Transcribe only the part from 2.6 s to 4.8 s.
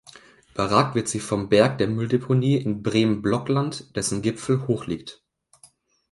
Bremen-Blockland, dessen Gipfel